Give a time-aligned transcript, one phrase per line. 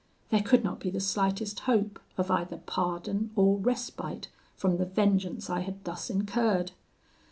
[0.29, 5.47] There could not be the slightest hope of either pardon or respite from the vengeance
[5.47, 6.71] I had thus incurred.